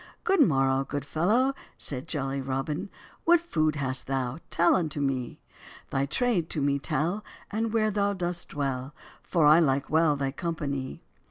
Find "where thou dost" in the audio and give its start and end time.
7.71-8.49